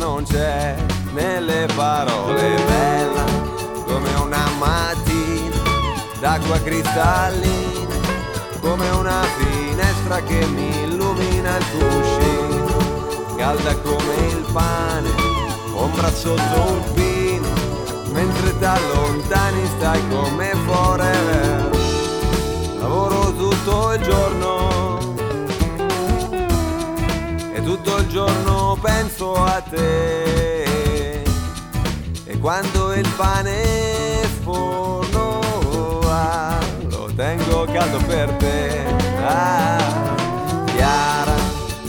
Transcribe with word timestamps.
Non 0.00 0.24
c'è 0.24 0.74
nelle 1.12 1.66
parole. 1.76 2.56
Bella 2.66 3.24
come 3.84 4.14
una 4.14 4.46
mattina 4.58 5.56
d'acqua 6.18 6.58
cristallina 6.60 7.98
come 8.60 8.88
una 8.90 9.22
finestra 9.36 10.22
che 10.22 10.46
mi 10.46 10.84
illumina 10.84 11.56
il 11.56 11.64
cuscino 11.70 13.36
calda 13.36 13.74
come 13.76 14.14
il 14.28 14.44
pane 14.52 15.08
ombra 15.74 16.10
sotto 16.10 16.60
un 16.60 16.92
pino 16.94 17.48
mentre 18.12 18.58
da 18.58 18.78
lontani 18.94 19.66
stai 19.76 20.02
come 20.08 20.52
forever. 20.66 21.70
Lavoro 22.78 23.34
tutto 23.34 23.92
il 23.92 24.02
giorno 24.02 24.89
tutto 27.76 27.98
il 27.98 28.08
giorno 28.08 28.76
penso 28.80 29.32
a 29.32 29.60
te. 29.60 31.22
E 32.24 32.38
quando 32.40 32.92
il 32.94 33.08
pane 33.16 34.26
forno 34.42 35.38
ah, 36.06 36.58
lo 36.88 37.08
tengo 37.14 37.64
caldo 37.66 37.98
per 38.08 38.28
te. 38.32 38.82
Ah, 39.24 40.16
chiara 40.74 41.34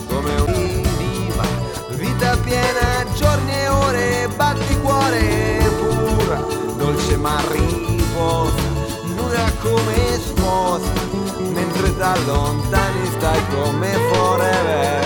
come 0.07 0.35
un 0.41 0.83
viva 0.97 1.45
vita 1.95 2.37
piena 2.43 3.03
giorni 3.15 3.51
e 3.51 3.67
ore 3.67 4.27
batti 4.35 4.77
cuore 4.81 5.57
pura 5.79 6.45
dolce 6.77 7.17
ma 7.17 7.41
riposa 7.49 8.69
nuda 9.15 9.51
come 9.61 10.19
sposa 10.19 10.91
mentre 11.39 11.95
da 11.95 12.15
lontani 12.27 13.05
stai 13.17 13.41
come 13.49 13.89
forever 14.11 15.00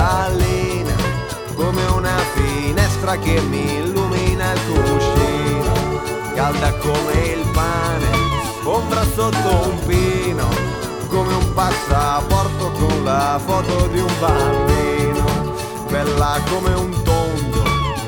cristallina, 0.00 0.94
come 1.54 1.84
una 1.86 2.16
finestra 2.34 3.16
che 3.18 3.40
mi 3.40 3.76
illumina 3.76 4.52
il 4.52 4.60
cuscino, 4.72 6.00
calda 6.34 6.72
come 6.74 7.12
il 7.12 7.46
pane, 7.52 8.08
ombra 8.64 9.04
sotto 9.14 9.68
un 9.68 9.78
pino, 9.86 10.48
come 11.08 11.34
un 11.34 11.52
passaporto 11.52 12.70
con 12.72 13.04
la 13.04 13.38
foto 13.44 13.88
di 13.88 13.98
un 13.98 14.12
bambino, 14.18 15.54
bella 15.90 16.40
come 16.48 16.74
un 16.74 17.02
tondo, 17.02 17.62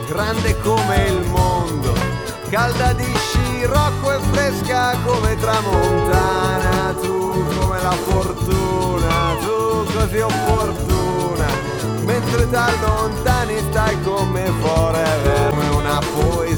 grande 0.08 0.58
come 0.60 1.06
il 1.08 1.28
mondo, 1.28 1.92
calda 2.48 2.94
di 2.94 3.14
scirocco 3.14 4.12
e 4.12 4.18
fresca 4.30 4.96
come 5.04 5.36
tramontana, 5.36 6.94
tu 7.02 7.44
come 7.58 7.82
la 7.82 7.92
fortuna, 7.92 9.36
tu 9.42 9.92
così 9.92 10.18
opportuna 10.20 11.01
mentre 12.32 12.48
da 12.48 12.72
lontani 12.80 13.58
stai 13.70 14.00
come 14.02 14.50
forever, 14.60 15.52
una 15.74 15.98
poesia, 16.14 16.51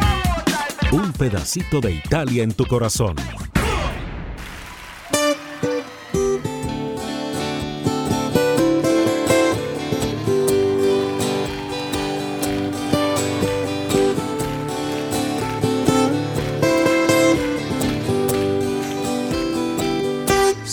un 0.92 1.12
pedacito 1.12 1.80
de 1.80 1.92
Italia 1.92 2.42
en 2.42 2.52
tu 2.52 2.66
corazón. 2.66 3.14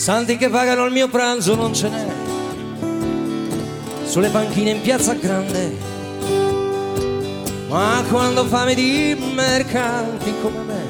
Santi 0.08 0.38
che 0.38 0.48
pagano 0.48 0.86
il 0.86 0.94
mio 0.94 1.10
pranzo 1.10 1.54
non 1.54 1.74
ce 1.74 1.90
n'è. 1.90 2.06
Sulle 4.06 4.30
panchine 4.30 4.70
in 4.70 4.80
piazza 4.80 5.14
grande. 5.16 5.78
Ma 7.68 8.02
quando 8.10 8.46
fame 8.46 8.74
di 8.74 9.18
mercanti 9.36 10.34
come 10.42 10.60
me, 10.66 10.86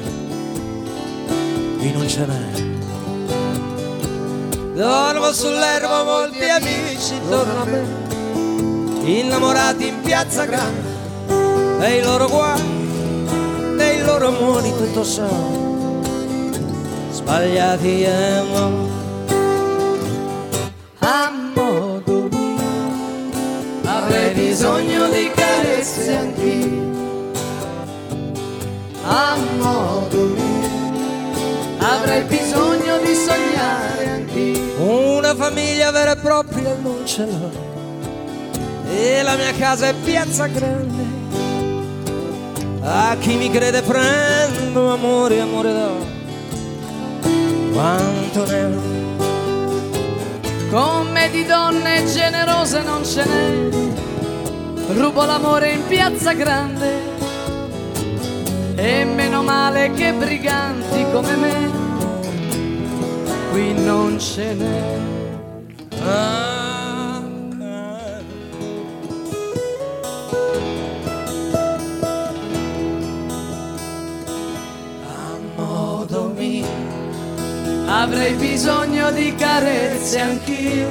qui 1.78 1.90
non 1.90 2.08
ce 2.08 2.26
n'è. 2.26 2.66
Dormo 4.74 5.32
sull'erba 5.32 6.04
molti 6.04 6.44
amici 6.44 7.14
intorno 7.14 7.62
a 7.62 7.64
me, 7.64 7.84
innamorati 9.02 9.88
in 9.88 10.00
piazza 10.00 10.44
grande, 10.44 11.80
e 11.80 11.96
i 11.96 12.02
loro 12.04 12.28
guai, 12.28 12.62
e 13.78 13.96
i 13.96 14.00
loro 14.00 14.28
amori 14.28 14.72
tutto 14.76 15.02
sono, 15.02 16.02
sbagliati 17.10 18.02
e 18.04 18.42
mo. 18.52 18.87
Bisogno 32.28 32.98
di 32.98 33.14
sognare 33.14 34.08
anch'io. 34.08 35.16
Una 35.16 35.34
famiglia 35.34 35.90
vera 35.90 36.12
e 36.12 36.16
propria 36.16 36.76
non 36.80 37.02
ce 37.04 37.24
l'ho. 37.24 37.50
E 38.90 39.22
la 39.22 39.36
mia 39.36 39.52
casa 39.52 39.88
è 39.88 39.94
piazza 39.94 40.46
grande. 40.46 41.16
A 42.82 43.16
chi 43.18 43.36
mi 43.36 43.50
crede 43.50 43.82
prendo 43.82 44.92
amore, 44.92 45.40
amore 45.40 45.72
do. 45.72 46.06
Quanto 47.72 48.46
ne 48.46 48.64
ho. 48.64 48.96
Come 50.70 51.30
di 51.30 51.44
donne 51.44 52.04
generose 52.06 52.82
non 52.82 53.04
ce 53.04 53.24
n'è. 53.24 54.94
Rubo 54.94 55.24
l'amore 55.24 55.72
in 55.72 55.86
piazza 55.86 56.32
grande. 56.32 57.16
E 58.74 59.04
meno 59.04 59.42
male 59.42 59.92
che 59.92 60.12
briganti 60.12 61.04
come 61.12 61.34
me 61.36 61.77
qui 63.58 63.72
non 63.72 64.20
ce 64.20 64.54
n'è. 64.54 64.96
A 66.00 67.20
modo. 75.56 76.36
Avrei 77.88 78.34
bisogno 78.34 79.10
di 79.10 79.34
carezze 79.34 80.20
anch'io, 80.20 80.88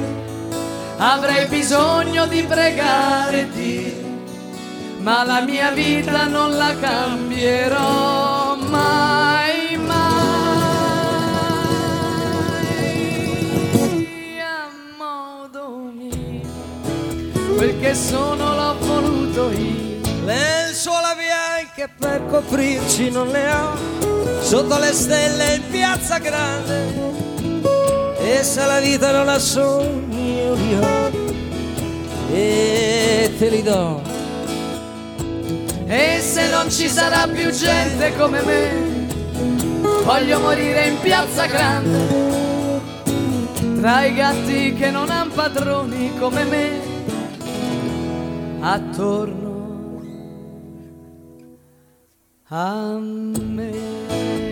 avrei 0.98 1.46
bisogno 1.46 2.26
di 2.26 2.42
pregare 2.42 3.48
Dio, 3.54 3.92
ma 4.98 5.24
la 5.24 5.40
mia 5.40 5.70
vita 5.70 6.26
non 6.26 6.56
la 6.56 6.74
cambierò 6.78 8.56
mai, 8.56 9.17
che 17.80 17.94
sono 17.94 18.54
l'ho 18.54 18.76
voluto 18.78 19.50
io. 19.50 20.00
Lenzuola 20.24 21.14
bianche 21.14 21.88
per 21.98 22.26
coprirci 22.26 23.10
non 23.10 23.28
le 23.28 23.52
ho. 23.52 24.40
Sotto 24.40 24.78
le 24.78 24.92
stelle 24.92 25.54
in 25.54 25.62
piazza 25.70 26.18
grande. 26.18 27.06
E 28.20 28.42
se 28.42 28.64
la 28.66 28.80
vita 28.80 29.10
non 29.12 29.26
la 29.26 29.38
sogni 29.38 30.34
io 30.36 30.54
li 30.54 30.74
ho. 30.74 31.10
E 32.32 33.34
te 33.38 33.48
li 33.48 33.62
do. 33.62 34.02
E 35.86 36.20
se 36.20 36.50
non 36.50 36.70
ci 36.70 36.86
sarà 36.88 37.26
più 37.26 37.50
gente 37.50 38.14
come 38.18 38.42
me, 38.42 39.06
voglio 40.04 40.38
morire 40.40 40.88
in 40.88 41.00
piazza 41.00 41.46
grande, 41.46 42.80
tra 43.80 44.04
i 44.04 44.14
gatti 44.14 44.74
che 44.74 44.90
non 44.90 45.08
han 45.08 45.30
padroni 45.32 46.12
come 46.18 46.44
me, 46.44 46.87
attorno 48.60 50.02
a 52.50 52.98
me. 52.98 54.47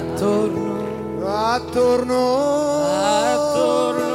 Attorno, 0.00 1.28
Attorno, 1.28 2.86
attorno. 3.36 4.08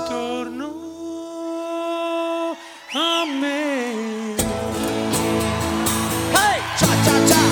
attorno 0.00 0.68
a 2.94 3.24
me. 3.26 4.34
Hey, 6.32 6.62
cia 6.78 6.86
cia 7.04 7.26
cia 7.26 7.44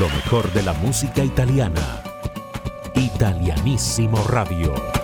Lo 0.00 0.08
mejor 0.08 0.50
de 0.52 0.62
la 0.62 0.72
música 0.72 1.22
italiana. 1.22 2.02
Italianissimo 2.94 4.20
Radio. 4.26 4.95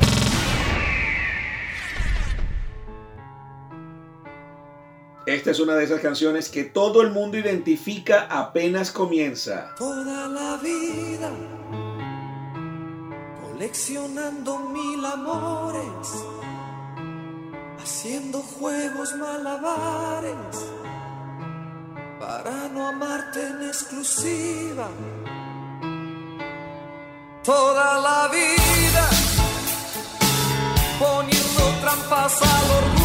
Es 5.52 5.60
una 5.60 5.74
de 5.74 5.84
esas 5.84 6.00
canciones 6.00 6.48
que 6.48 6.64
todo 6.64 7.02
el 7.02 7.10
mundo 7.10 7.36
identifica 7.36 8.26
apenas 8.30 8.90
comienza. 8.90 9.74
Toda 9.76 10.26
la 10.26 10.56
vida 10.56 11.30
coleccionando 13.42 14.58
mil 14.70 15.04
amores, 15.04 16.24
haciendo 17.82 18.40
juegos 18.40 19.14
malabares 19.16 20.56
para 22.18 22.68
no 22.72 22.88
amarte 22.88 23.46
en 23.46 23.62
exclusiva. 23.66 24.88
Toda 27.44 28.00
la 28.00 28.28
vida 28.28 29.10
poniendo 30.98 31.80
trampas 31.82 32.40
al 32.40 32.70
orgullo. 32.70 33.01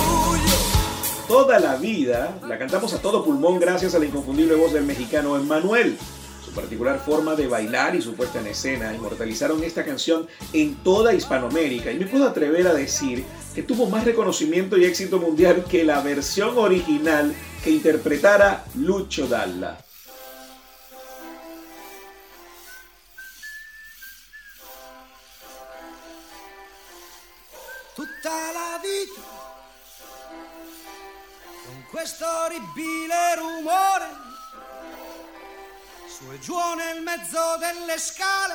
Toda 1.28 1.60
la 1.60 1.76
vida 1.76 2.40
la 2.48 2.58
cantamos 2.58 2.94
a 2.94 3.02
todo 3.02 3.26
pulmón 3.26 3.60
gracias 3.60 3.94
a 3.94 4.00
la 4.00 4.06
inconfundible 4.06 4.56
voz 4.56 4.72
del 4.72 4.86
mexicano 4.86 5.36
Emmanuel. 5.36 5.98
Su 6.44 6.52
particular 6.52 7.00
forma 7.00 7.36
de 7.36 7.48
bailar 7.48 7.98
y 7.98 8.02
su 8.02 8.14
puesta 8.14 8.40
en 8.40 8.48
escena 8.48 8.96
inmortalizaron 8.96 9.62
esta 9.62 9.84
canción 9.84 10.26
en 10.54 10.76
toda 10.76 11.14
Hispanoamérica 11.14 11.92
y 11.92 12.00
me 12.00 12.06
puedo 12.06 12.26
atrever 12.26 12.66
a 12.68 12.74
decir 12.74 13.26
que 13.54 13.62
tuvo 13.62 13.88
más 13.88 14.06
reconocimiento 14.06 14.78
y 14.78 14.86
éxito 14.86 15.20
mundial 15.20 15.66
que 15.70 15.84
la 15.84 16.00
versión 16.00 16.58
original 16.58 17.36
que 17.62 17.72
interpretara 17.72 18.64
Lucho 18.76 19.28
Dalla. 19.28 19.80
Questo 31.98 32.28
orribile 32.28 33.36
rumore. 33.38 34.06
Su 36.08 36.32
e 36.32 36.38
giù 36.38 36.56
nel 36.76 37.02
mezzo 37.02 37.58
delle 37.58 37.98
scale 37.98 38.54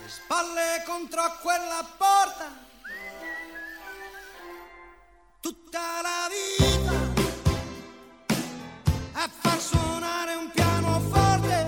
le 0.00 0.08
spalle 0.08 0.82
contro 0.86 1.38
quella 1.42 1.86
porta. 1.98 2.46
Tutta 5.42 6.00
la 6.00 6.30
vita 6.32 6.92
a 9.12 9.28
far 9.38 9.60
suonare 9.60 10.34
un 10.34 10.50
pianoforte 10.50 11.66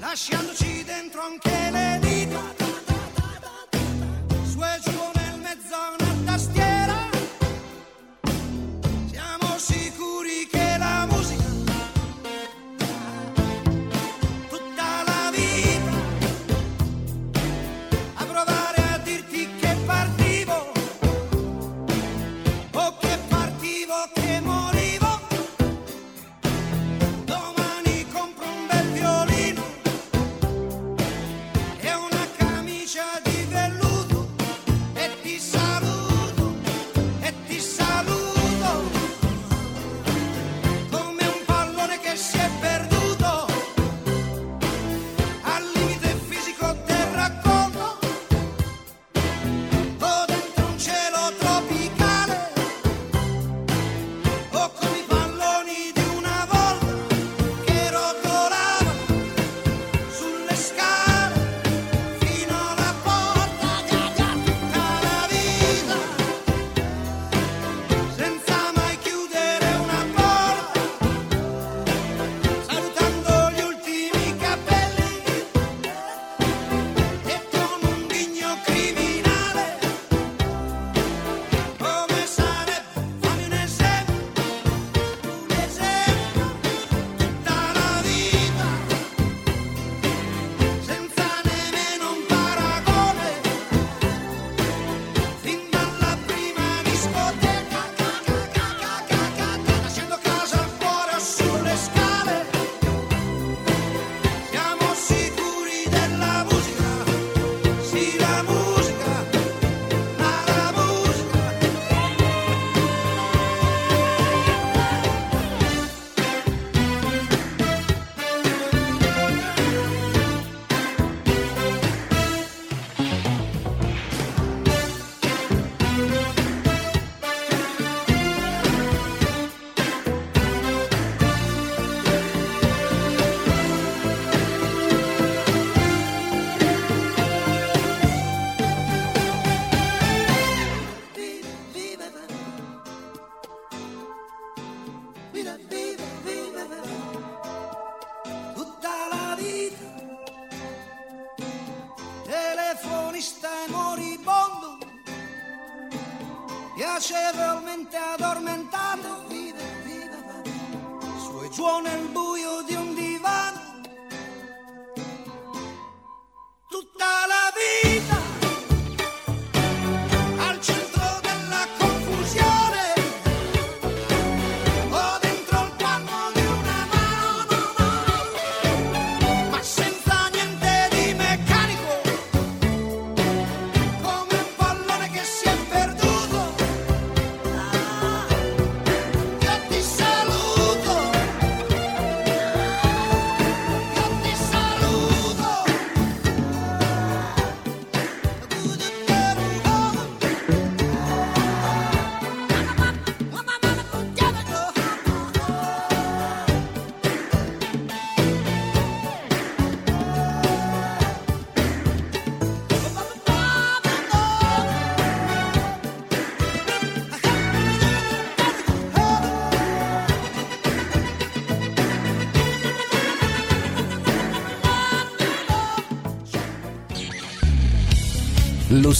lasciandoci 0.00 0.82
dentro 0.82 1.22
anche 1.22 1.70
le 1.70 1.98
dita 2.00 2.61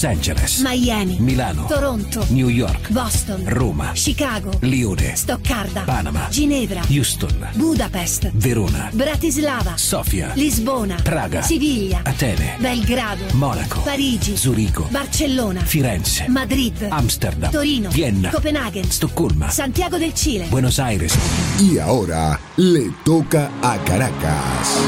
Los 0.03 0.11
Angeles, 0.11 0.61
Miami, 0.63 1.17
Milano, 1.21 1.67
Toronto, 1.69 2.27
New 2.31 2.51
York, 2.51 2.89
Boston, 2.91 3.45
Roma, 3.47 3.93
Chicago, 3.95 4.51
Lione, 4.63 5.15
Stoccarda, 5.15 5.85
Panama, 5.85 6.29
Ginevra, 6.29 6.83
Houston, 6.89 7.49
Budapest, 7.55 8.31
Verona, 8.33 8.91
Bratislava, 8.93 9.79
Sofia, 9.79 10.33
Lisbona, 10.35 10.97
Praga, 10.97 11.43
Siviglia, 11.43 12.01
Atene, 12.05 12.57
Belgrado, 12.59 13.27
Monaco, 13.35 13.83
Parigi, 13.83 14.37
Zurigo, 14.37 14.89
Barcellona, 14.91 15.61
Firenze, 15.61 16.29
Madrid, 16.29 16.75
Amsterdam, 16.91 17.53
Torino, 17.53 17.89
Vienna, 17.91 18.33
Copenaghen, 18.33 18.91
Stoccolma, 18.91 19.53
Santiago 19.53 20.01
del 20.01 20.15
Cile. 20.17 20.49
Buenos 20.51 20.81
Aires. 20.81 21.15
Y 21.61 21.79
ahora 21.79 22.41
le 22.57 22.91
toca 23.05 23.53
a 23.63 23.79
Caracas. 23.85 24.79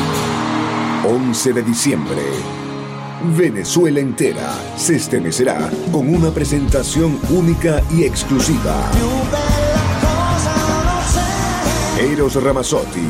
11 1.05 1.53
de 1.53 1.63
diciembre. 1.63 2.54
Venezuela 3.33 4.01
entera 4.01 4.55
se 4.77 4.97
estremecerá 4.97 5.71
con 5.91 6.15
una 6.15 6.31
presentación 6.31 7.19
única 7.31 7.81
y 7.91 8.05
exclusiva. 8.05 8.91
Eros 11.99 12.43
Ramazzotti 12.43 13.09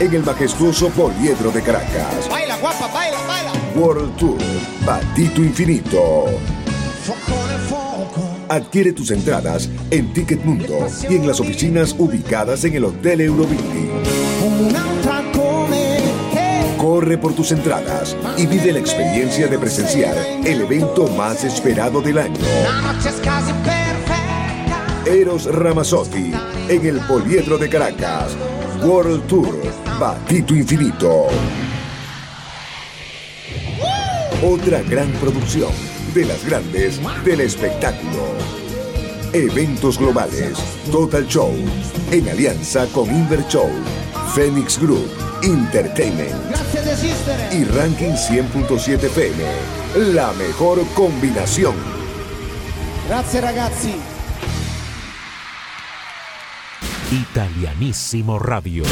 en 0.00 0.14
el 0.14 0.22
majestuoso 0.22 0.90
Poliedro 0.90 1.50
de 1.50 1.62
Caracas. 1.62 2.28
baila 2.28 2.56
guapa 2.58 2.88
baila 2.88 3.18
baila 3.26 3.52
World 3.74 4.16
Tour 4.16 4.38
Batito 4.84 5.40
Infinito. 5.40 6.26
Adquiere 8.48 8.92
tus 8.92 9.10
entradas 9.10 9.70
en 9.90 10.12
Ticket 10.12 10.44
Mundo 10.44 10.86
y 11.08 11.14
en 11.16 11.26
las 11.26 11.40
oficinas 11.40 11.94
ubicadas 11.98 12.64
en 12.64 12.74
el 12.74 12.84
Hotel 12.84 13.22
Eurobuilding. 13.22 13.90
Corre 16.94 17.18
por 17.18 17.34
tus 17.34 17.50
entradas 17.50 18.16
y 18.36 18.46
vive 18.46 18.70
la 18.70 18.78
experiencia 18.78 19.48
de 19.48 19.58
presenciar 19.58 20.16
el 20.44 20.60
evento 20.60 21.08
más 21.08 21.42
esperado 21.42 22.00
del 22.00 22.18
año. 22.18 22.38
Eros 25.04 25.46
Ramazzotti 25.46 26.30
en 26.68 26.86
el 26.86 27.00
Poliedro 27.00 27.58
de 27.58 27.68
Caracas. 27.68 28.36
World 28.84 29.26
Tour 29.26 29.60
Batito 29.98 30.54
Infinito. 30.54 31.26
Otra 34.44 34.80
gran 34.82 35.10
producción 35.14 35.72
de 36.14 36.26
las 36.26 36.44
grandes 36.44 37.00
del 37.24 37.40
espectáculo. 37.40 38.22
Eventos 39.32 39.98
globales. 39.98 40.56
Total 40.92 41.26
Show. 41.26 41.50
En 42.12 42.28
alianza 42.28 42.86
con 42.92 43.12
Inver 43.12 43.44
Show. 43.48 43.68
Phoenix 44.32 44.78
Group. 44.78 45.10
Entertainment. 45.42 46.73
Y 47.52 47.64
Ranking 47.64 48.12
100.7 48.12 49.04
FM. 49.04 50.12
La 50.14 50.32
mejor 50.34 50.84
combinación. 50.94 51.74
grazie 53.08 53.40
ragazzi 53.40 53.94
Italianissimo 57.10 58.38
Radio. 58.38 58.84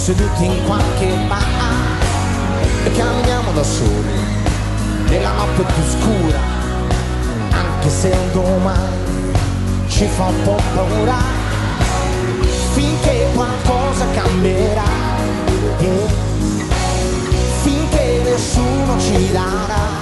Seduti 0.00 0.46
in 0.46 0.64
qualche 0.64 1.08
bar 1.28 1.44
e 2.84 2.90
camminiamo 2.90 3.52
da 3.52 3.62
soli, 3.62 4.18
nella 5.08 5.32
notte 5.32 5.62
più 5.62 5.82
scura, 5.90 6.40
anche 7.50 7.90
se 7.90 8.08
il 8.08 8.30
domani 8.32 9.34
ci 9.88 10.06
fa 10.06 10.24
un 10.24 10.42
po' 10.42 10.58
paura, 10.74 11.18
finché 12.72 13.26
qualcosa 13.34 14.06
cambierà, 14.14 14.88
e 15.80 16.06
finché 17.60 18.22
nessuno 18.24 18.98
ci 18.98 19.30
darà. 19.32 19.99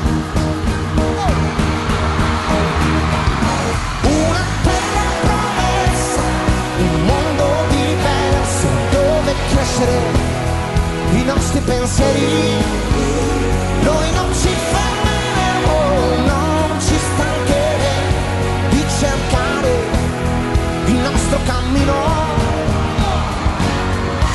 Dove 9.79 9.87
crescere 9.87 10.01
i 11.13 11.25
nostri 11.25 11.61
pensieri. 11.61 12.27
Noi 13.83 14.13
non 14.13 14.33
ci 14.33 14.49
fermeremo, 14.49 16.27
non 16.27 16.81
ci 16.81 16.95
stancheremo 16.99 18.71
di 18.71 18.85
cercare 18.99 19.71
il 20.87 20.95
nostro 20.95 21.39
cammino. 21.47 21.95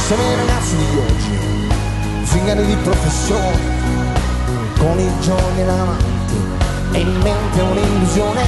Siamo 0.05 0.23
i 0.23 0.35
ragazzi 0.35 0.75
di 0.75 0.97
oggi, 0.97 2.25
zingari 2.25 2.65
di 2.65 2.75
professione, 2.75 3.59
con 4.77 4.99
i 4.99 5.11
giorni 5.19 5.65
davanti 5.65 6.35
e 6.91 6.99
in 6.99 7.19
mente 7.21 7.61
un'illusione. 7.61 8.41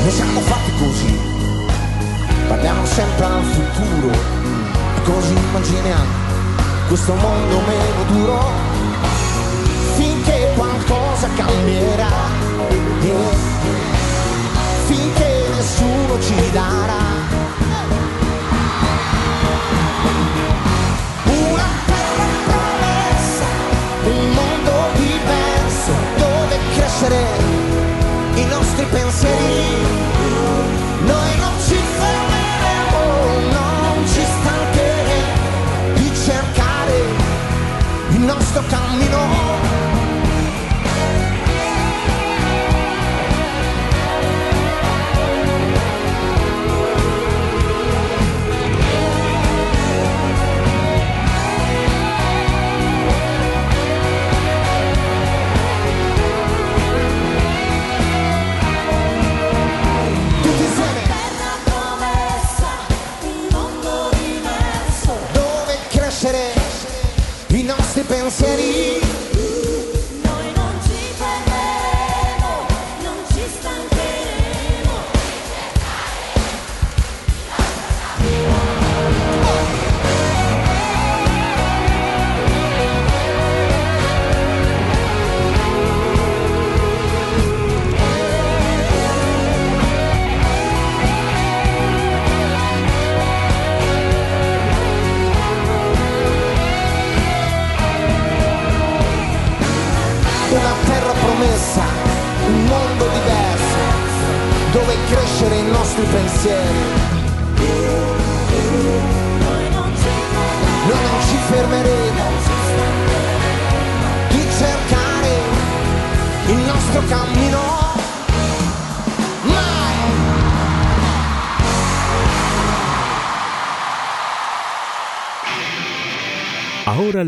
Noi 0.00 0.10
siamo 0.10 0.40
fatti 0.40 0.72
così, 0.78 1.20
parliamo 2.48 2.84
sempre 2.84 3.24
al 3.24 3.42
futuro, 3.44 4.41
così 5.04 5.32
immaginiamo 5.32 6.22
questo 6.88 7.14
mondo 7.14 7.60
meno 7.60 8.04
duro 8.08 8.50
finché 9.96 10.52
qualcosa 10.56 11.28
cambierà. 11.36 12.10
Yeah. 13.00 13.52
finché 14.86 15.48
nessuno 15.54 16.20
ci 16.20 16.34
darà. 16.52 17.00
Una 21.24 21.68
terra 21.86 22.26
promessa 22.46 23.46
un 24.04 24.30
mondo 24.34 24.72
diverso 24.96 25.92
dove 26.16 26.58
crescere 26.74 27.26
i 28.34 28.44
nostri 28.46 28.84
pensieri. 28.86 30.11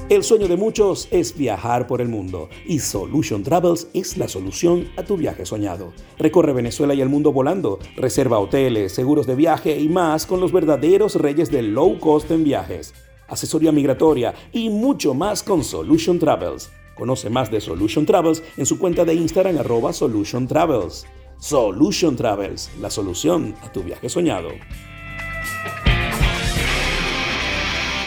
El 0.09 0.25
sueño 0.25 0.49
de 0.49 0.57
muchos 0.57 1.07
es 1.11 1.37
viajar 1.37 1.87
por 1.87 2.01
el 2.01 2.09
mundo 2.09 2.49
y 2.65 2.79
Solution 2.79 3.43
Travels 3.43 3.87
es 3.93 4.17
la 4.17 4.27
solución 4.27 4.89
a 4.97 5.03
tu 5.03 5.15
viaje 5.15 5.45
soñado. 5.45 5.93
Recorre 6.17 6.51
Venezuela 6.51 6.93
y 6.93 6.99
el 6.99 7.07
mundo 7.07 7.31
volando, 7.31 7.79
reserva 7.95 8.39
hoteles, 8.39 8.91
seguros 8.91 9.25
de 9.25 9.35
viaje 9.35 9.79
y 9.79 9.87
más 9.87 10.25
con 10.25 10.41
los 10.41 10.51
verdaderos 10.51 11.15
reyes 11.15 11.49
del 11.49 11.73
low 11.73 11.97
cost 11.97 12.29
en 12.31 12.43
viajes, 12.43 12.93
asesoría 13.29 13.71
migratoria 13.71 14.33
y 14.51 14.69
mucho 14.69 15.13
más 15.13 15.41
con 15.41 15.63
Solution 15.63 16.19
Travels. 16.19 16.69
Conoce 17.01 17.31
más 17.31 17.49
de 17.49 17.59
Solution 17.59 18.05
Travels 18.05 18.43
en 18.57 18.67
su 18.67 18.77
cuenta 18.77 19.03
de 19.03 19.15
Instagram 19.15 19.57
arroba 19.57 19.91
Solution 19.91 20.45
Travels. 20.45 21.07
Solution 21.39 22.15
Travels, 22.15 22.69
la 22.79 22.91
solución 22.91 23.55
a 23.63 23.71
tu 23.71 23.81
viaje 23.81 24.07
soñado. 24.07 24.49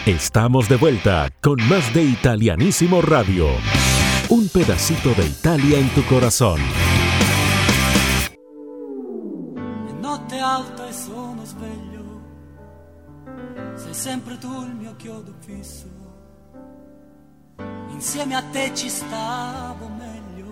Estamos 0.07 0.69
de 0.69 0.77
vuelta 0.77 1.29
con 1.43 1.57
más 1.69 1.93
de 1.93 2.05
Italianísimo 2.05 3.03
Radio. 3.03 3.49
Un 4.29 4.49
pedacito 4.49 5.13
de 5.15 5.27
Italia 5.27 5.81
en 5.81 5.89
tu 5.89 6.05
corazón. 6.05 6.61
Notte 10.01 10.39
alta 10.39 10.89
e 10.89 10.93
sono 10.93 11.45
sveglio. 11.45 12.05
Sei 13.75 13.93
sempre 13.93 14.39
tu 14.39 14.47
il 14.63 14.77
mio 14.77 14.95
chiodo 14.97 15.35
fisso. 15.41 15.94
Insieme 17.95 18.35
a 18.35 18.43
te 18.43 18.75
ci 18.75 18.89
stavo 18.89 19.89
meglio. 19.89 20.51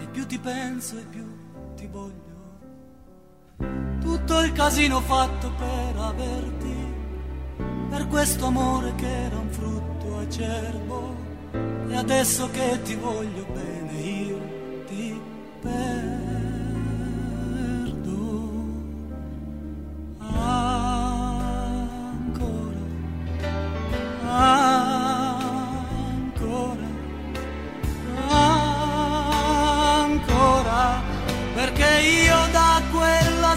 E 0.00 0.06
più 0.10 0.26
ti 0.26 0.38
penso 0.38 0.98
e 0.98 1.02
più 1.02 1.26
ti 1.76 1.86
voglio. 1.86 2.26
Tutto 4.00 4.40
il 4.40 4.52
casino 4.52 5.00
fatto 5.00 5.52
per 5.52 5.96
averti 5.96 6.76
per 7.90 8.06
questo 8.08 8.46
amore 8.46 8.94
che 8.94 9.24
era 9.24 9.36
un 9.38 9.50
frutto 9.50 10.18
acerbo 10.18 11.16
e 11.88 11.96
adesso 11.96 12.48
che 12.50 12.80
ti 12.82 12.94
voglio 12.94 13.44
bene 13.52 13.92
io 13.92 14.38
ti 14.86 15.20
perdo 15.60 15.98
ancora 20.18 20.97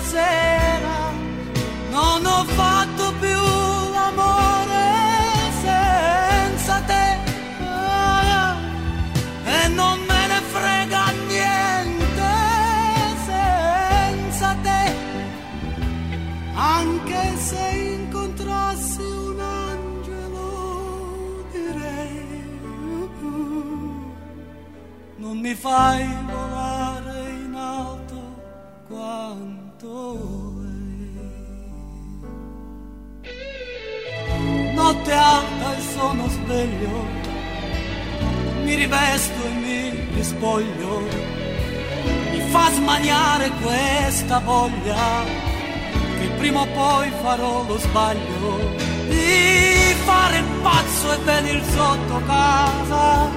quella 0.01 0.03
sera 0.03 1.11
non 1.89 2.25
ho 2.25 2.43
fatto 2.45 3.13
più 3.19 3.41
l'amore 3.91 4.89
senza 5.61 6.79
te. 6.81 7.19
E 9.45 9.67
non 9.67 9.99
me 10.07 10.27
ne 10.27 10.41
frega 10.53 11.11
niente 11.27 12.33
senza 13.25 14.55
te. 14.61 14.95
Anche 16.53 17.37
se 17.37 17.69
incontrassi 17.99 19.01
un 19.01 19.39
angelo 19.39 21.45
direi 21.51 22.29
non 25.17 25.37
mi 25.37 25.53
fai 25.53 26.07
sveglio, 36.61 37.07
mi 38.63 38.75
rivesto 38.75 39.45
e 39.45 39.49
mi 39.49 40.13
rispoglio, 40.13 40.99
mi 42.31 42.39
fa 42.51 42.69
smaniare 42.71 43.49
questa 43.61 44.39
voglia 44.39 45.23
che 46.19 46.27
prima 46.37 46.61
o 46.61 46.67
poi 46.67 47.09
farò 47.21 47.65
lo 47.65 47.77
sbaglio. 47.79 48.89
Di 49.09 49.93
fare 50.05 50.37
il 50.37 50.45
pazzo 50.61 51.13
e 51.13 51.17
venir 51.25 51.63
sotto 51.63 52.21
casa, 52.25 53.29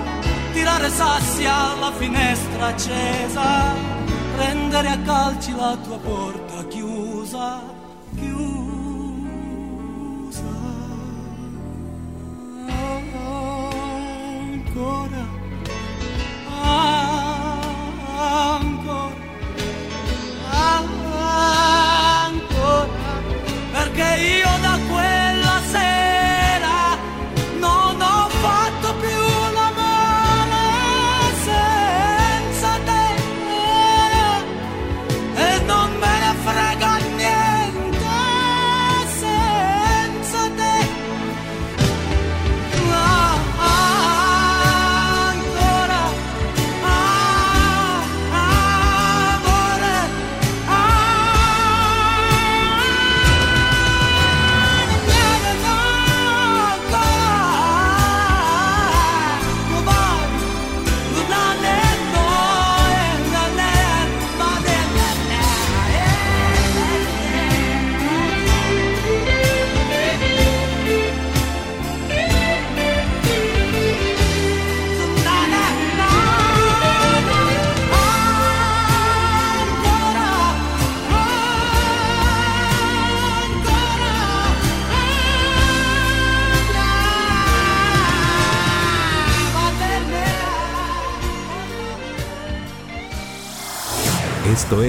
tirare 0.52 0.90
sassi 0.90 1.46
alla 1.46 1.92
finestra 1.92 2.66
accesa, 2.66 3.74
prendere 4.37 4.88
a 4.88 4.98
calci 4.98 5.54
la 5.56 5.76
tua 5.82 5.98
porta 5.98 6.66
chiusa, 6.68 7.62
chiusa. 8.16 8.53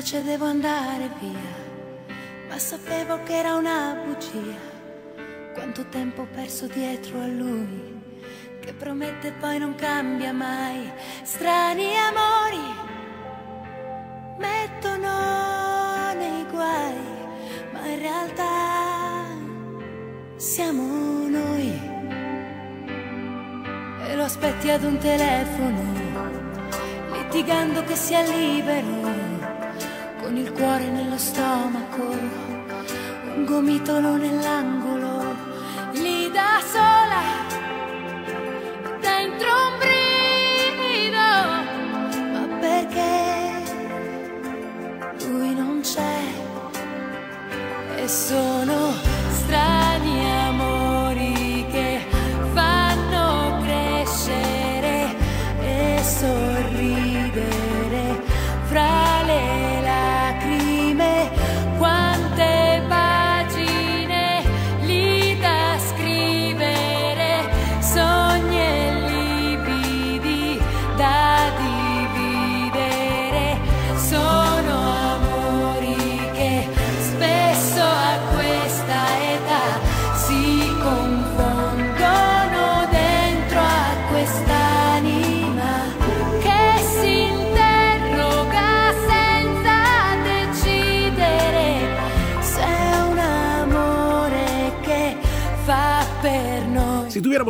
Dispiace, 0.00 0.22
devo 0.24 0.46
andare 0.46 1.10
via, 1.20 2.48
ma 2.48 2.58
sapevo 2.58 3.22
che 3.22 3.36
era 3.36 3.54
una 3.54 3.96
bugia. 4.04 4.68
Quanto 5.52 5.84
tempo 5.88 6.22
ho 6.22 6.26
perso 6.32 6.66
dietro 6.66 7.20
a 7.20 7.26
lui, 7.26 8.00
che 8.60 8.72
promette 8.72 9.28
e 9.28 9.32
poi 9.32 9.58
non 9.58 9.74
cambia 9.74 10.32
mai. 10.32 10.90
Strani 11.22 11.92
amori 11.96 12.78
mettono 14.38 16.14
nei 16.14 16.46
guai, 16.50 16.94
ma 17.72 17.86
in 17.86 17.98
realtà 17.98 19.24
siamo 20.36 21.28
noi. 21.28 21.88
E 24.08 24.16
lo 24.16 24.24
aspetti 24.24 24.70
ad 24.70 24.82
un 24.82 24.98
telefono, 24.98 25.82
litigando 27.12 27.84
che 27.84 27.96
sia 27.96 28.22
libero 28.22 29.09
con 30.30 30.38
il 30.38 30.52
cuore 30.52 30.88
nello 30.90 31.18
stomaco, 31.18 32.08
un 33.34 33.44
gomitolo 33.44 34.14
nell'angolo, 34.14 35.34
lì 35.94 36.30
da 36.30 36.60
sola, 36.72 36.99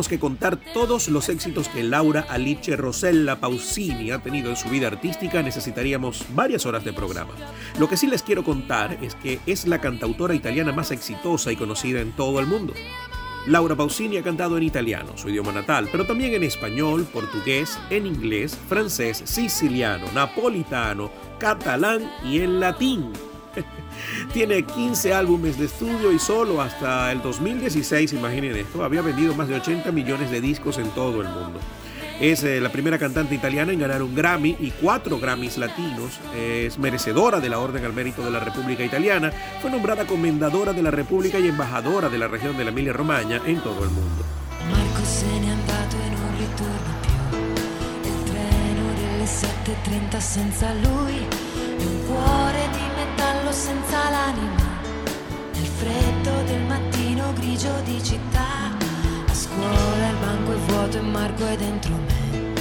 que 0.09 0.19
contar 0.19 0.59
todos 0.73 1.09
los 1.09 1.29
éxitos 1.29 1.69
que 1.69 1.83
Laura 1.83 2.27
Alice 2.29 2.77
Rosella 2.77 3.41
Pausini 3.41 4.11
ha 4.11 4.23
tenido 4.23 4.51
en 4.51 4.57
su 4.57 4.69
vida 4.69 4.87
artística, 4.87 5.43
necesitaríamos 5.43 6.25
varias 6.35 6.67
horas 6.67 6.85
de 6.85 6.93
programa. 6.93 7.33
Lo 7.79 7.89
que 7.89 7.97
sí 7.97 8.07
les 8.07 8.23
quiero 8.23 8.45
contar 8.45 8.99
es 9.03 9.15
que 9.15 9.41
es 9.47 9.67
la 9.67 9.81
cantautora 9.81 10.35
italiana 10.35 10.73
más 10.73 10.91
exitosa 10.91 11.53
y 11.53 11.57
conocida 11.57 12.01
en 12.01 12.13
todo 12.13 12.41
el 12.41 12.47
mundo. 12.47 12.75
Laura 13.47 13.75
Pausini 13.75 14.19
ha 14.19 14.23
cantado 14.23 14.59
en 14.59 14.65
italiano, 14.65 15.17
su 15.17 15.31
idioma 15.31 15.53
natal, 15.53 15.89
pero 15.91 16.07
también 16.07 16.35
en 16.35 16.45
español, 16.45 17.07
portugués, 17.13 17.79
en 17.89 18.07
inglés, 18.07 18.57
francés, 18.69 19.23
siciliano, 19.25 20.07
napolitano, 20.13 21.11
catalán 21.39 22.11
y 22.23 22.41
en 22.41 22.61
latín. 22.61 23.13
Tiene 24.33 24.63
15 24.63 25.13
álbumes 25.13 25.59
de 25.59 25.67
estudio 25.67 26.13
y 26.13 26.19
solo 26.19 26.61
hasta 26.61 27.11
el 27.13 27.23
2016, 27.23 28.13
imaginen 28.13 28.57
esto, 28.57 28.85
había 28.85 29.03
vendido 29.03 29.35
más 29.35 29.49
de 29.49 29.57
80 29.57 29.91
millones 29.93 30.31
de 30.31 30.41
discos 30.41 30.79
en 30.79 30.89
todo 30.91 31.21
el 31.21 31.29
mundo. 31.29 31.61
Es 32.21 32.45
eh, 32.45 32.61
la 32.61 32.71
primera 32.71 32.99
cantante 32.99 33.35
italiana 33.35 33.73
en 33.73 33.79
ganar 33.79 34.03
un 34.03 34.15
Grammy 34.15 34.55
y 34.61 34.73
cuatro 34.73 35.19
Grammys 35.19 35.57
latinos. 35.57 36.21
Es 36.37 36.79
merecedora 36.79 37.41
de 37.41 37.49
la 37.49 37.59
Orden 37.59 37.83
al 37.83 37.95
Mérito 37.95 38.23
de 38.23 38.31
la 38.31 38.41
República 38.41 38.85
Italiana. 38.85 39.33
Fue 39.63 39.71
nombrada 39.71 40.07
comendadora 40.07 40.75
de 40.75 40.83
la 40.83 40.91
República 40.91 41.39
y 41.39 41.49
embajadora 41.49 42.11
de 42.11 42.19
la 42.19 42.29
región 42.29 42.59
de 42.59 42.65
la 42.65 42.71
Emilia 42.73 42.93
Romagna 42.93 43.41
en 43.47 43.61
todo 43.61 43.83
el 43.85 43.91
mundo. 43.91 44.23
Marco 44.71 45.03
se 45.03 45.25
andato 45.25 45.97
e 45.97 46.11
non 46.11 46.31
ritorna 46.37 46.93
più. 47.01 48.11
Il 48.11 48.23
treno 48.25 48.85
delle 48.97 49.25
7.30 49.25 50.19
senza 50.19 50.75
lui. 50.75 51.27
un 51.81 52.07
cuore 52.07 52.70
senza 53.61 54.09
l'anima. 54.09 54.69
Nel 55.53 55.67
freddo 55.67 56.43
del 56.45 56.63
mattino 56.63 57.31
grigio 57.35 57.71
di 57.85 58.03
città. 58.03 58.73
A 59.29 59.35
scuola 59.35 60.09
il 60.09 60.17
banco 60.17 60.53
è 60.53 60.57
vuoto 60.69 60.97
e 60.97 61.01
Marco 61.03 61.47
è 61.47 61.57
dentro 61.57 61.93
me. 61.93 62.55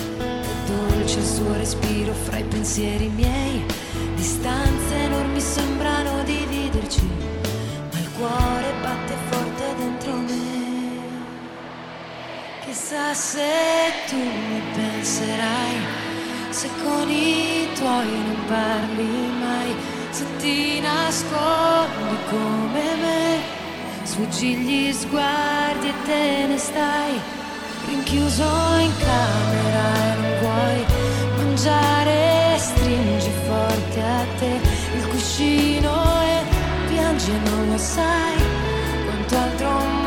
È 0.43 0.69
dolce 0.69 1.19
il 1.19 1.25
suo 1.25 1.53
respiro 1.53 2.11
fra 2.13 2.37
i 2.37 2.43
pensieri 2.43 3.07
miei. 3.07 3.65
Distanze 4.15 4.95
enormi 4.95 5.39
sembrano 5.39 6.21
dividerci. 6.23 7.07
Ma 7.91 7.99
il 7.99 8.09
cuore 8.17 8.73
batte 8.81 9.15
forte 9.29 9.75
dentro 9.77 10.13
me. 10.15 10.37
Chissà 12.65 13.13
se 13.13 13.47
tu 14.09 14.17
mi 14.17 14.61
penserai 14.75 16.07
se 16.49 16.67
con 16.83 17.09
i 17.09 17.69
tuoi 17.75 18.09
non 18.09 18.45
parli 18.47 19.31
mai, 19.39 19.75
se 20.11 20.25
ti 20.37 20.79
nascondi 20.79 22.17
come 22.29 22.95
me, 23.01 23.39
sfuggi 24.03 24.55
gli 24.55 24.91
sguardi 24.91 25.87
e 25.89 25.93
te 26.05 26.45
ne 26.47 26.57
stai, 26.57 27.19
rinchiuso 27.87 28.43
in 28.79 28.91
camera 28.97 29.85
e 30.03 30.15
non 30.21 30.39
vuoi 30.41 30.85
mangiare, 31.37 32.57
stringi 32.57 33.31
forte 33.45 34.01
a 34.01 34.25
te. 34.39 34.59
Il 34.95 35.07
cuscino 35.07 36.21
e 36.21 36.43
piangi 36.87 37.31
e 37.31 37.49
non 37.49 37.69
lo 37.69 37.77
sai, 37.77 38.37
quanto 39.05 39.37
altro 39.37 39.69
male 39.69 39.98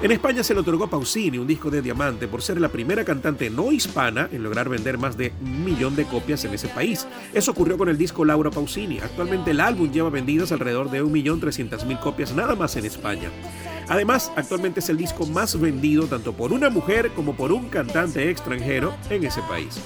En 0.00 0.12
España 0.12 0.44
se 0.44 0.54
le 0.54 0.60
otorgó 0.60 0.84
a 0.84 0.90
Pausini 0.90 1.38
un 1.38 1.46
disco 1.48 1.70
de 1.70 1.82
diamante 1.82 2.28
por 2.28 2.40
ser 2.40 2.60
la 2.60 2.68
primera 2.68 3.04
cantante 3.04 3.50
no 3.50 3.72
hispana 3.72 4.28
en 4.30 4.44
lograr 4.44 4.68
vender 4.68 4.96
más 4.96 5.16
de 5.16 5.32
un 5.40 5.64
millón 5.64 5.96
de 5.96 6.04
copias 6.04 6.44
en 6.44 6.54
ese 6.54 6.68
país. 6.68 7.04
Eso 7.34 7.50
ocurrió 7.50 7.76
con 7.76 7.88
el 7.88 7.98
disco 7.98 8.24
Laura 8.24 8.52
Pausini. 8.52 9.00
Actualmente 9.00 9.50
el 9.50 9.58
álbum 9.58 9.90
lleva 9.90 10.08
vendidas 10.08 10.52
alrededor 10.52 10.88
de 10.88 11.02
1.300.000 11.02 11.98
copias 11.98 12.32
nada 12.32 12.54
más 12.54 12.76
en 12.76 12.84
España. 12.84 13.28
Además, 13.88 14.30
actualmente 14.36 14.78
es 14.78 14.88
el 14.88 14.98
disco 14.98 15.26
más 15.26 15.58
vendido 15.58 16.06
tanto 16.06 16.32
por 16.32 16.52
una 16.52 16.70
mujer 16.70 17.10
como 17.16 17.34
por 17.34 17.50
un 17.50 17.68
cantante 17.68 18.30
extranjero 18.30 18.94
en 19.10 19.24
ese 19.24 19.40
país. 19.42 19.80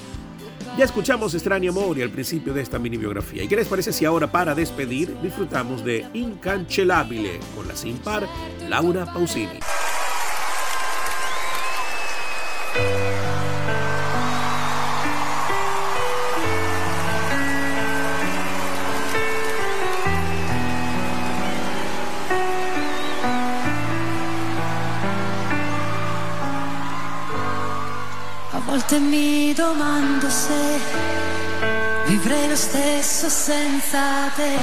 Ya 0.77 0.85
escuchamos 0.85 1.33
Extraño 1.33 1.71
Amor 1.71 1.97
y 1.97 2.03
al 2.03 2.11
principio 2.11 2.53
de 2.53 2.61
esta 2.61 2.77
mini 2.77 2.97
biografía. 2.97 3.43
¿Y 3.43 3.47
qué 3.47 3.55
les 3.55 3.67
parece 3.67 3.91
si 3.91 4.05
ahora 4.05 4.31
para 4.31 4.53
despedir 4.53 5.15
disfrutamos 5.23 5.83
de 5.83 6.05
Incanchelabile 6.13 7.39
con 7.55 7.67
la 7.67 7.75
sin 7.75 7.97
par 7.97 8.27
Laura 8.69 9.11
Pausini? 9.11 9.59
Volte 28.93 28.99
mi 28.99 29.53
domando 29.53 30.29
se 30.29 31.11
Vivrei 32.05 32.49
lo 32.49 32.55
stesso 32.55 33.29
senza 33.29 34.27
te, 34.35 34.57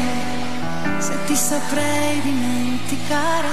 se 0.98 1.24
ti 1.24 1.34
saprei 1.34 2.20
dimenticare. 2.20 3.48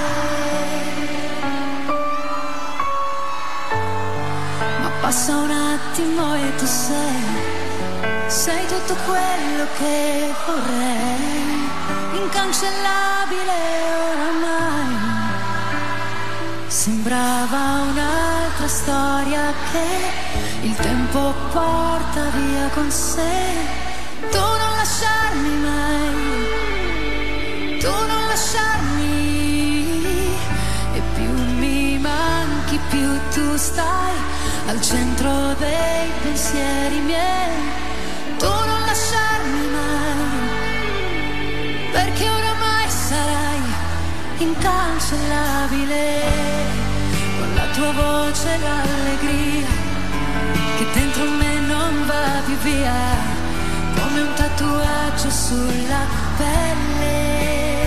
Ma 4.82 4.90
passa 5.00 5.36
un 5.36 5.50
attimo 5.50 6.34
e 6.36 6.54
tu 6.56 6.66
sei, 6.66 7.22
sei 8.26 8.66
tutto 8.66 8.94
quello 9.06 9.66
che 9.78 10.34
vorrei, 10.46 12.20
incancellabile 12.22 13.58
oramai. 14.12 14.96
Sembrava 16.68 17.84
un'altra 17.90 18.68
storia 18.68 19.52
che 19.72 20.47
il 20.62 20.74
tempo 20.74 21.32
porta 21.52 22.30
via 22.30 22.68
con 22.74 22.90
sé. 22.90 23.56
Tu 24.30 24.38
non 24.38 24.72
lasciarmi 24.76 25.56
mai, 25.68 26.58
tu 27.78 27.90
non 27.90 28.26
lasciarmi. 28.26 29.06
E 30.94 31.00
più 31.14 31.30
mi 31.58 31.98
manchi, 31.98 32.78
più 32.90 33.18
tu 33.32 33.56
stai 33.56 34.16
al 34.66 34.80
centro 34.80 35.54
dei 35.58 36.10
pensieri 36.22 36.98
miei. 37.00 37.76
Tu 38.38 38.46
non 38.46 38.80
lasciarmi 38.86 39.66
mai, 39.76 40.30
perché 41.92 42.28
oramai 42.28 42.88
sarai 42.88 43.62
incancellabile. 44.38 46.06
Con 47.38 47.54
la 47.54 47.66
tua 47.72 47.92
voce 47.92 48.58
l'allegria 48.58 49.87
dentro 50.94 51.24
me 51.24 51.58
non 51.60 52.06
va 52.06 52.40
più 52.44 52.56
via 52.58 53.36
come 53.96 54.20
un 54.20 54.32
tatuaggio 54.34 55.30
sulla 55.30 56.06
pelle. 56.36 57.86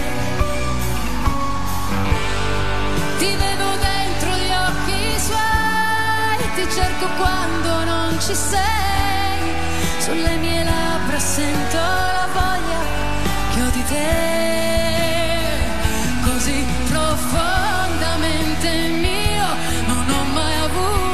Ti 3.17 3.35
vedo 3.35 3.65
dentro 3.89 4.29
gli 4.35 4.51
occhi 4.67 5.19
suoi, 5.19 6.37
ti 6.55 6.63
cerco 6.71 7.07
quando 7.17 7.83
non 7.85 8.19
ci 8.19 8.33
sei, 8.33 9.53
sulle 9.99 10.35
mie 10.37 10.63
labbra 10.63 11.19
sento 11.19 11.77
la 11.77 12.27
voglia 12.33 12.79
che 13.53 13.61
ho 13.61 13.69
di 13.69 13.83
te, 13.85 14.09
così 16.23 16.65
profondamente 16.89 18.69
mio, 18.87 19.47
non 19.87 20.09
ho 20.09 20.23
mai 20.33 20.55
avuto 20.55 21.11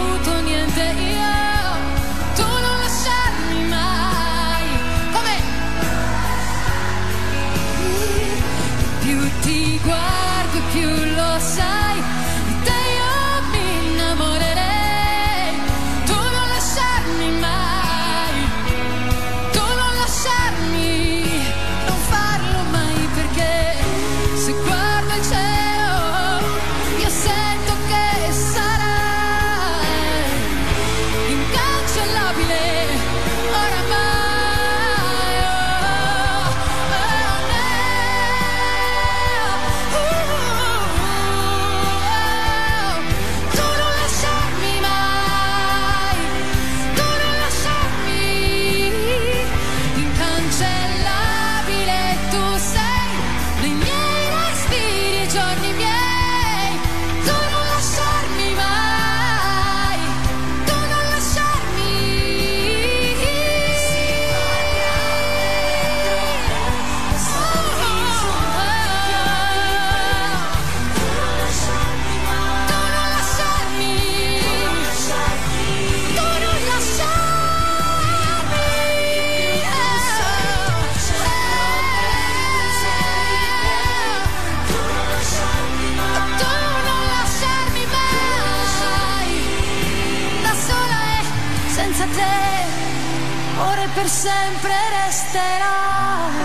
sempre 94.28 94.76
resterai 95.06 96.36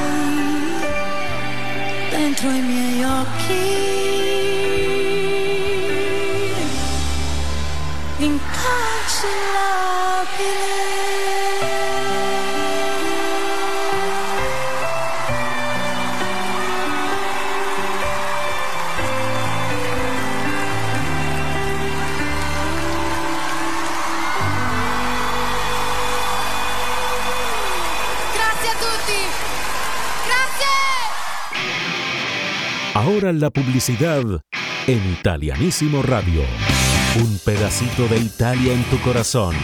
dentro 2.11 2.49
i 2.51 2.61
miei 2.61 3.05
occhi. 3.05 3.91
La 33.38 33.51
publicidad 33.51 34.23
en 34.87 35.11
Italianísimo 35.11 36.03
Radio. 36.03 36.42
Un 37.18 37.38
pedacito 37.42 38.07
de 38.09 38.18
Italia 38.18 38.75
en 38.75 38.85
tu 38.85 38.99
corazón. 38.99 39.55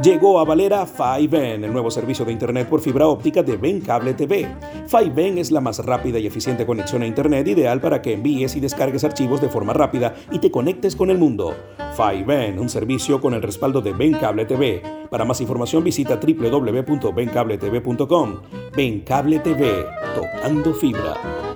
Llegó 0.00 0.38
a 0.38 0.44
Valera 0.44 0.86
5N, 0.86 1.64
el 1.64 1.72
nuevo 1.72 1.90
servicio 1.90 2.24
de 2.24 2.30
Internet 2.30 2.68
por 2.68 2.80
fibra 2.80 3.08
óptica 3.08 3.42
de 3.42 3.56
Ben 3.56 3.80
Cable 3.80 4.14
TV. 4.14 4.46
5N 4.88 5.38
es 5.38 5.50
la 5.50 5.60
más 5.60 5.84
rápida 5.84 6.20
y 6.20 6.26
eficiente 6.26 6.66
conexión 6.66 7.02
a 7.02 7.06
Internet 7.06 7.48
ideal 7.48 7.80
para 7.80 8.00
que 8.00 8.12
envíes 8.12 8.54
y 8.54 8.60
descargues 8.60 9.02
archivos 9.02 9.40
de 9.40 9.48
forma 9.48 9.72
rápida 9.72 10.14
y 10.30 10.38
te 10.38 10.52
conectes 10.52 10.94
con 10.94 11.10
el 11.10 11.18
mundo. 11.18 11.56
5N, 11.96 12.60
un 12.60 12.68
servicio 12.68 13.20
con 13.20 13.34
el 13.34 13.42
respaldo 13.42 13.80
de 13.80 13.92
Ben 13.92 14.12
Cable 14.12 14.44
TV. 14.44 14.82
Para 15.10 15.24
más 15.24 15.40
información 15.40 15.82
visita 15.82 16.20
www.bencabletv.com. 16.20 18.34
Ben 18.76 19.00
Cable 19.00 19.40
TV, 19.40 19.84
tocando 20.14 20.72
fibra. 20.74 21.55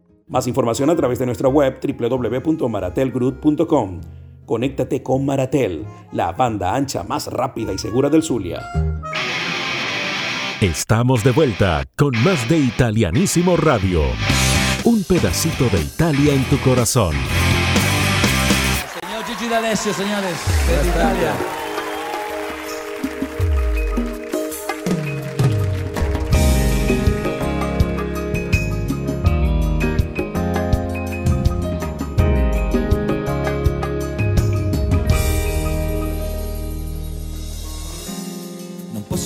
Más 0.27 0.47
información 0.47 0.89
a 0.89 0.95
través 0.95 1.19
de 1.19 1.25
nuestra 1.25 1.49
web 1.49 1.79
www.maratelgroup.com. 1.81 4.01
Conéctate 4.45 5.03
con 5.03 5.25
Maratel, 5.25 5.85
la 6.11 6.31
banda 6.31 6.73
ancha 6.75 7.03
más 7.03 7.27
rápida 7.27 7.73
y 7.73 7.77
segura 7.77 8.09
del 8.09 8.23
Zulia. 8.23 8.61
Estamos 10.61 11.23
de 11.23 11.31
vuelta 11.31 11.83
con 11.97 12.11
más 12.23 12.47
de 12.47 12.59
Italianísimo 12.59 13.57
Radio. 13.57 14.03
Un 14.83 15.03
pedacito 15.03 15.69
de 15.69 15.81
Italia 15.81 16.33
en 16.33 16.43
tu 16.45 16.57
corazón. 16.59 17.15
Señor 18.99 19.23
Gigi 19.25 19.47
D'Alessio, 19.47 19.93
señores, 19.93 20.37
de 20.67 20.89
Italia. 20.89 21.60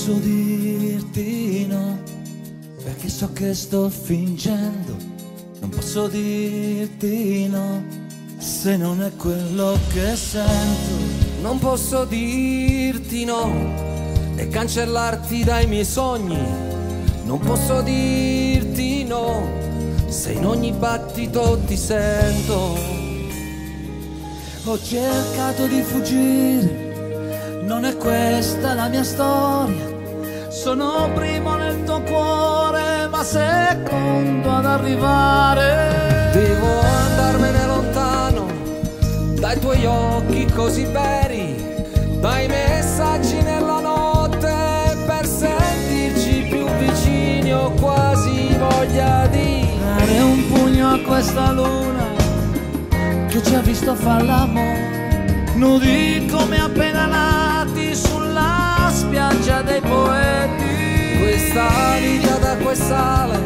Posso 0.06 0.20
dirti 0.20 1.66
no, 1.66 1.98
perché 2.84 3.10
so 3.10 3.34
che 3.34 3.56
sto 3.56 3.90
fingendo, 3.90 4.96
non 5.60 5.70
posso 5.70 6.08
dirti 6.08 7.48
no, 7.48 7.84
se 8.38 8.78
non 8.78 9.02
è 9.02 9.12
quello 9.16 9.76
che 9.92 10.16
sento. 10.16 11.24
Non 11.42 11.58
posso 11.58 12.06
dirti 12.06 13.26
no 13.26 13.52
e 14.36 14.48
cancellarti 14.48 15.44
dai 15.44 15.66
miei 15.66 15.86
sogni, 15.86 16.38
non 17.24 17.40
posso 17.40 17.82
dirti 17.82 19.06
no, 19.06 19.50
se 20.08 20.34
in 20.34 20.46
ogni 20.46 20.72
battito 20.72 21.60
ti 21.66 21.76
sento. 21.76 22.78
Ho 24.66 24.80
cercato 24.80 25.66
di 25.66 25.82
fuggire, 25.82 27.64
non 27.64 27.86
è 27.86 27.98
questa 27.98 28.76
la 28.76 28.88
mia 28.88 29.04
storia. 29.04 29.94
Sono 30.56 31.12
primo 31.14 31.56
nel 31.58 31.84
tuo 31.84 32.02
cuore, 32.02 33.08
ma 33.10 33.24
secondo 33.24 34.50
ad 34.52 34.66
arrivare. 34.66 36.32
Devo 36.32 36.80
andarmene 36.80 37.66
lontano 37.68 38.48
dai 39.38 39.60
tuoi 39.60 39.86
occhi 39.86 40.46
così 40.46 40.86
veri, 40.86 41.56
dai 42.20 42.48
messaggi 42.48 43.42
nella 43.42 43.80
notte 43.82 44.96
per 45.06 45.28
sentirci 45.28 46.48
più 46.50 46.66
vicini. 46.80 47.54
Ho 47.54 47.72
quasi 47.72 48.56
voglia 48.58 49.28
di 49.28 49.68
dare 49.78 50.20
un 50.22 50.48
pugno 50.48 50.94
a 50.94 51.00
questa 51.00 51.52
luna 51.52 52.08
che 53.28 53.44
ci 53.44 53.54
ha 53.54 53.60
visto 53.60 53.94
far 53.94 54.24
l'amore, 54.24 55.44
nudi 55.56 56.26
come 56.32 56.60
appena 56.60 57.06
sulla 57.06 57.45
spiaggia 59.16 59.62
dei 59.62 59.80
poeti. 59.80 61.18
questa 61.20 61.68
vita 62.02 62.36
d'acqua 62.36 62.72
e 62.72 62.76
sale 62.76 63.40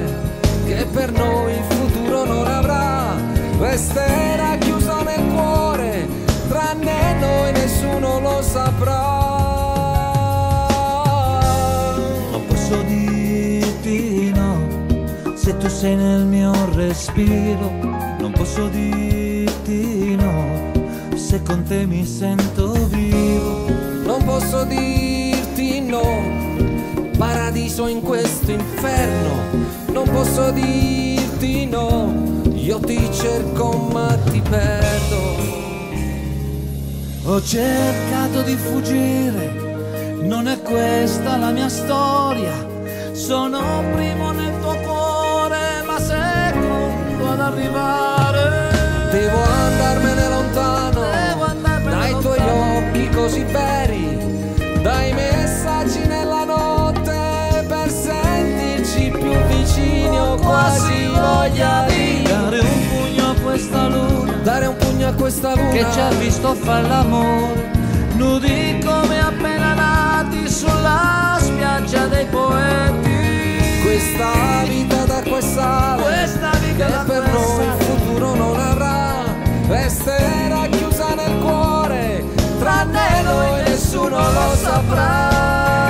che 0.66 0.88
per 0.92 1.12
noi 1.12 1.54
il 1.54 1.64
futuro 1.64 2.26
non 2.26 2.48
avrà. 2.48 3.16
Resterà 3.60 4.58
chiusa 4.58 5.04
nel 5.04 5.24
cuore, 5.32 6.08
tranne 6.48 7.20
noi 7.20 7.52
nessuno 7.52 8.20
lo 8.20 8.42
saprà. 8.42 9.18
Non 12.32 12.46
posso 12.48 12.82
dirti 12.88 14.32
no, 14.34 15.36
se 15.36 15.56
tu 15.58 15.68
sei 15.68 15.96
nel 15.96 16.26
mio 16.26 16.52
respiro. 16.74 17.70
Non 18.20 18.32
posso 18.32 18.68
dirti 18.70 20.16
no, 20.16 20.72
se 21.16 21.44
con 21.44 21.64
te 21.64 21.86
mi 21.86 22.04
sento 22.06 22.72
vivo. 22.88 23.68
Non 24.04 24.24
posso 24.24 24.64
dirti 24.64 25.09
no, 26.02 27.10
paradiso 27.18 27.88
in 27.88 28.02
questo 28.02 28.52
inferno. 28.52 29.68
Non 29.92 30.08
posso 30.10 30.52
dirti 30.52 31.66
no, 31.66 32.42
io 32.54 32.80
ti 32.80 33.10
cerco 33.12 33.90
ma 33.92 34.18
ti 34.30 34.42
perdo. 34.42 35.48
Ho 37.26 37.42
cercato 37.42 38.42
di 38.42 38.56
fuggire, 38.56 40.18
non 40.22 40.48
è 40.48 40.60
questa 40.62 41.38
la 41.38 41.52
mia 41.52 41.70
storia. 41.70 42.68
Sono 43.12 43.84
primo 43.94 44.32
nel 44.32 44.60
tuo 44.62 44.76
cuore, 44.78 45.84
ma 45.86 46.00
secondo 46.00 47.30
ad 47.30 47.40
arrivare. 47.40 48.68
Devo 49.12 49.44
andarmene 49.44 50.30
lontano 50.30 50.89
quasi 60.60 61.08
voglia 61.08 61.86
di 61.88 62.22
dare 62.24 62.60
un 62.60 62.88
pugno 62.90 63.30
a 63.30 63.36
questa 63.42 63.88
luna, 63.88 64.34
dare 64.44 64.66
un 64.66 64.76
pugno 64.76 65.08
a 65.08 65.14
questa 65.14 65.56
luna 65.56 65.70
che 65.70 65.86
ci 65.92 66.00
ha 66.00 66.10
visto 66.10 66.54
far 66.54 66.86
l'amore, 66.86 67.72
nudi 68.16 68.84
come 68.84 69.22
appena 69.22 69.74
nati 69.74 70.50
sulla 70.50 71.38
spiaggia 71.40 72.08
dei 72.08 72.26
poeti. 72.26 73.18
Questa 73.84 74.32
vita 74.68 75.06
d'acqua 75.06 75.38
e 75.38 75.42
sale, 75.42 76.02
Questa 76.04 76.52
vita 76.60 76.86
che 76.86 77.04
per 77.08 77.32
noi 77.32 77.66
il 77.66 77.84
futuro 77.86 78.36
non 78.36 78.60
avrà, 78.60 79.24
resterà 79.68 80.68
chiusa 80.70 81.14
nel 81.16 81.40
cuore, 81.40 82.24
tranne 82.60 83.22
noi 83.24 83.62
nessuno 83.64 84.18
lo 84.18 84.56
saprà. 84.56 85.89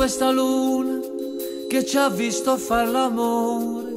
Questa 0.00 0.30
luna 0.30 0.98
che 1.68 1.84
ci 1.84 1.98
ha 1.98 2.08
visto 2.08 2.56
far 2.56 2.88
l'amore, 2.88 3.92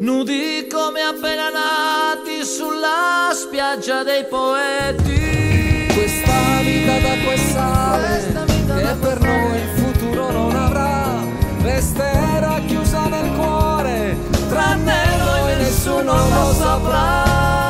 nudi 0.00 0.66
come 0.68 1.00
appena 1.00 1.48
nati 1.48 2.44
sulla 2.44 3.30
spiaggia 3.32 4.02
dei 4.02 4.24
poeti. 4.24 5.94
Questa 5.94 6.60
vita 6.62 6.98
d'acqua 6.98 7.32
e 7.32 7.38
sale, 7.52 8.32
che 8.66 8.94
per 9.00 9.20
noi 9.20 9.60
il 9.60 9.68
futuro 9.76 10.32
non 10.32 10.56
avrà, 10.56 11.20
resterà 11.62 12.60
chiusa 12.66 13.06
nel 13.06 13.32
cuore, 13.36 14.16
tranne 14.48 15.16
noi 15.18 15.56
nessuno 15.56 16.14
lo 16.14 16.52
saprà. 16.52 17.67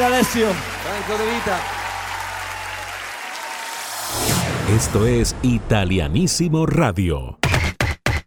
Franco 0.00 1.22
De 1.22 1.30
Vita. 1.30 1.60
Esto 4.74 5.06
es 5.06 5.36
Italianísimo 5.42 6.64
Radio. 6.64 7.38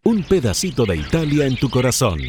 Un 0.03 0.23
pedacito 0.23 0.85
de 0.85 0.97
Italia 0.97 1.47
en 1.47 1.55
tu 1.55 1.71
corazón. 1.71 2.19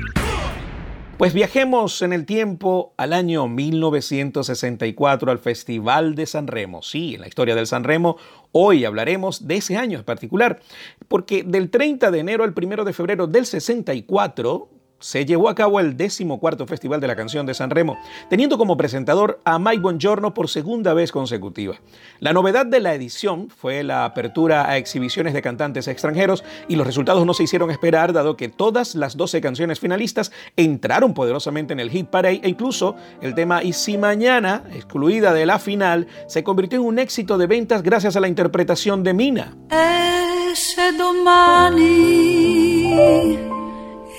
Pues 1.18 1.34
viajemos 1.34 2.00
en 2.00 2.14
el 2.14 2.24
tiempo 2.24 2.94
al 2.96 3.12
año 3.12 3.46
1964 3.46 5.30
al 5.30 5.38
Festival 5.38 6.14
de 6.14 6.24
San 6.24 6.46
Remo. 6.46 6.80
Sí, 6.80 7.16
en 7.16 7.20
la 7.20 7.28
historia 7.28 7.54
del 7.54 7.66
San 7.66 7.84
Remo 7.84 8.16
hoy 8.52 8.86
hablaremos 8.86 9.46
de 9.46 9.56
ese 9.56 9.76
año 9.76 9.98
en 9.98 10.04
particular, 10.04 10.60
porque 11.06 11.42
del 11.42 11.68
30 11.68 12.10
de 12.10 12.18
enero 12.18 12.44
al 12.44 12.54
1 12.56 12.82
de 12.82 12.92
febrero 12.94 13.26
del 13.26 13.44
64 13.44 14.70
se 15.04 15.26
llevó 15.26 15.50
a 15.50 15.54
cabo 15.54 15.80
el 15.80 15.98
decimocuarto 15.98 16.66
Festival 16.66 16.98
de 16.98 17.06
la 17.06 17.14
Canción 17.14 17.44
de 17.44 17.52
San 17.52 17.68
Remo, 17.68 17.98
teniendo 18.30 18.56
como 18.56 18.78
presentador 18.78 19.38
a 19.44 19.58
Mike 19.58 19.82
Bongiorno 19.82 20.32
por 20.32 20.48
segunda 20.48 20.94
vez 20.94 21.12
consecutiva. 21.12 21.74
La 22.20 22.32
novedad 22.32 22.64
de 22.64 22.80
la 22.80 22.94
edición 22.94 23.50
fue 23.50 23.82
la 23.82 24.06
apertura 24.06 24.66
a 24.66 24.78
exhibiciones 24.78 25.34
de 25.34 25.42
cantantes 25.42 25.88
extranjeros 25.88 26.42
y 26.68 26.76
los 26.76 26.86
resultados 26.86 27.26
no 27.26 27.34
se 27.34 27.42
hicieron 27.42 27.70
esperar, 27.70 28.14
dado 28.14 28.38
que 28.38 28.48
todas 28.48 28.94
las 28.94 29.18
12 29.18 29.42
canciones 29.42 29.78
finalistas 29.78 30.32
entraron 30.56 31.12
poderosamente 31.12 31.74
en 31.74 31.80
el 31.80 31.90
hit 31.90 32.06
parade 32.06 32.40
e 32.42 32.48
incluso 32.48 32.96
el 33.20 33.34
tema 33.34 33.62
Y 33.62 33.74
si 33.74 33.98
mañana, 33.98 34.64
excluida 34.72 35.34
de 35.34 35.44
la 35.44 35.58
final, 35.58 36.06
se 36.28 36.42
convirtió 36.42 36.80
en 36.80 36.86
un 36.86 36.98
éxito 36.98 37.36
de 37.36 37.46
ventas 37.46 37.82
gracias 37.82 38.16
a 38.16 38.20
la 38.20 38.28
interpretación 38.28 39.02
de 39.02 39.12
Mina. 39.12 39.54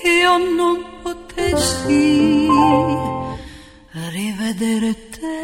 io 0.05 0.37
non 0.37 0.83
potessi 1.01 2.47
rivedere 4.11 5.09
te. 5.09 5.41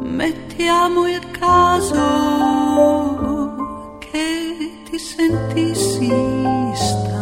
Mettiamo 0.00 1.06
il 1.08 1.30
caso 1.30 1.96
che 3.98 4.82
ti 4.84 4.98
sentissi 4.98 6.10
stare 6.74 7.21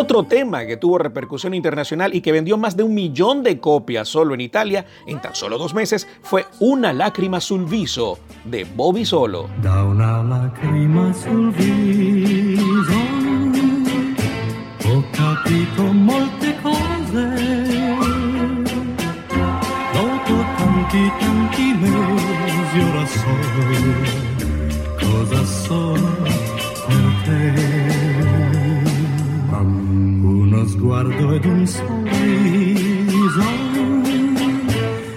Otro 0.00 0.22
tema 0.22 0.64
que 0.64 0.76
tuvo 0.76 0.96
repercusión 0.96 1.54
internacional 1.54 2.14
y 2.14 2.20
que 2.20 2.30
vendió 2.30 2.56
más 2.56 2.76
de 2.76 2.84
un 2.84 2.94
millón 2.94 3.42
de 3.42 3.58
copias 3.58 4.08
solo 4.08 4.32
en 4.32 4.40
Italia 4.40 4.86
en 5.08 5.20
tan 5.20 5.34
solo 5.34 5.58
dos 5.58 5.74
meses 5.74 6.06
fue 6.22 6.46
Una 6.60 6.92
lágrima 6.92 7.40
sul 7.40 7.64
viso 7.64 8.16
de 8.44 8.62
Bobby 8.62 9.04
Solo. 9.04 9.48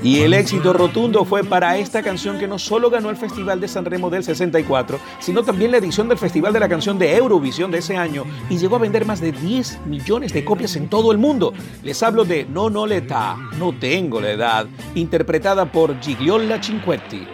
Y 0.03 0.19
el 0.19 0.33
éxito 0.33 0.73
rotundo 0.73 1.25
fue 1.25 1.43
para 1.43 1.77
esta 1.77 2.01
canción 2.01 2.37
que 2.37 2.47
no 2.47 2.59
solo 2.59 2.89
ganó 2.89 3.09
el 3.09 3.15
Festival 3.15 3.61
de 3.61 3.67
San 3.67 3.85
Remo 3.85 4.09
del 4.09 4.23
64, 4.23 4.99
sino 5.19 5.43
también 5.43 5.71
la 5.71 5.77
edición 5.77 6.07
del 6.07 6.17
Festival 6.17 6.53
de 6.53 6.59
la 6.59 6.67
Canción 6.67 6.99
de 6.99 7.15
Eurovisión 7.15 7.71
de 7.71 7.77
ese 7.77 7.97
año 7.97 8.25
y 8.49 8.57
llegó 8.57 8.75
a 8.75 8.79
vender 8.79 9.05
más 9.05 9.21
de 9.21 9.31
10 9.31 9.85
millones 9.85 10.33
de 10.33 10.43
copias 10.43 10.75
en 10.75 10.89
todo 10.89 11.11
el 11.11 11.17
mundo. 11.17 11.53
Les 11.83 12.01
hablo 12.03 12.25
de 12.25 12.45
No 12.45 12.69
No 12.69 12.85
l'età, 12.85 13.37
No 13.57 13.73
Tengo 13.73 14.19
la 14.19 14.31
Edad, 14.31 14.67
interpretada 14.95 15.71
por 15.71 15.99
Gigliola 16.01 16.61
Cinquetti. 16.61 17.27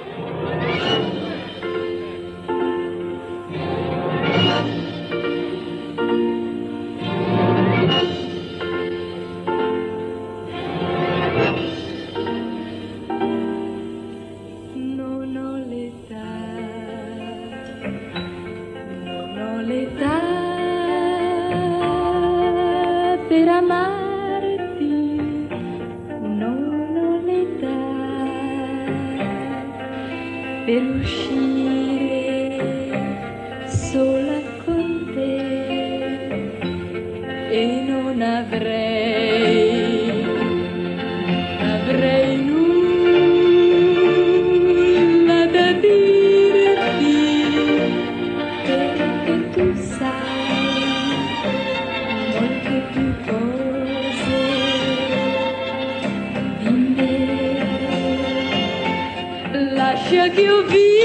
que 60.30 60.44
eu 60.44 60.66
vi. 60.68 60.97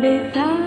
violeta. 0.00 0.57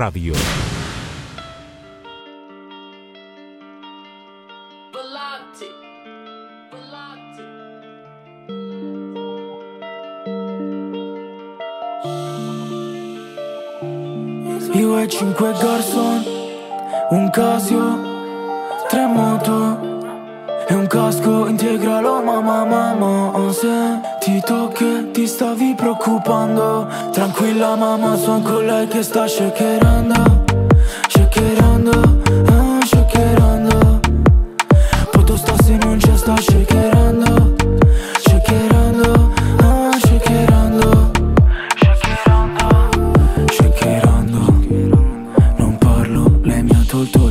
Radio. 0.00 0.79
todo, 46.90 47.06
todo. 47.06 47.29